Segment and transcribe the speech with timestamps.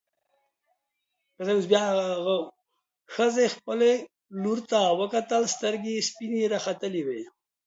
[3.15, 3.93] ښځې خپلې
[4.41, 7.21] لور ته وکتل، سترګې يې سپينې راختلې وې.